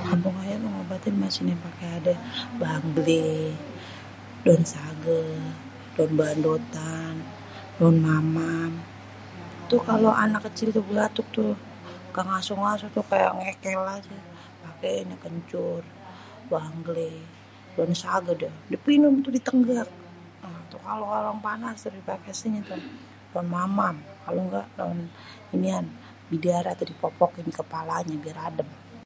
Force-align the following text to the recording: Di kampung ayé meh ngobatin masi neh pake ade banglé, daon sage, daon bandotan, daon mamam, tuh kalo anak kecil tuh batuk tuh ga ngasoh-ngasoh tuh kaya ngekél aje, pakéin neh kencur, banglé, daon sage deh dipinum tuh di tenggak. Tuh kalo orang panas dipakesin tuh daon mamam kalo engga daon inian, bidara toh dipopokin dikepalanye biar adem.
Di 0.00 0.04
kampung 0.08 0.36
ayé 0.42 0.54
meh 0.62 0.70
ngobatin 0.74 1.14
masi 1.22 1.40
neh 1.44 1.58
pake 1.64 1.84
ade 1.96 2.12
banglé, 2.60 3.22
daon 4.44 4.62
sage, 4.74 5.22
daon 5.94 6.12
bandotan, 6.20 7.14
daon 7.78 7.96
mamam, 8.08 8.72
tuh 9.68 9.80
kalo 9.88 10.08
anak 10.24 10.42
kecil 10.46 10.68
tuh 10.76 10.84
batuk 10.90 11.26
tuh 11.36 11.52
ga 12.14 12.22
ngasoh-ngasoh 12.28 12.88
tuh 12.96 13.04
kaya 13.10 13.28
ngekél 13.36 13.82
aje, 13.96 14.16
pakéin 14.64 15.04
neh 15.10 15.18
kencur, 15.24 15.82
banglé, 16.50 17.10
daon 17.76 17.92
sage 18.02 18.32
deh 18.42 18.54
dipinum 18.70 19.14
tuh 19.24 19.32
di 19.36 19.40
tenggak. 19.48 19.88
Tuh 20.70 20.80
kalo 20.88 21.04
orang 21.18 21.38
panas 21.46 21.78
dipakesin 21.96 22.54
tuh 22.70 22.80
daon 23.32 23.48
mamam 23.56 23.96
kalo 24.24 24.38
engga 24.46 24.62
daon 24.78 24.98
inian, 25.54 25.84
bidara 26.30 26.70
toh 26.78 26.86
dipopokin 26.90 27.44
dikepalanye 27.48 28.16
biar 28.24 28.38
adem. 28.50 28.70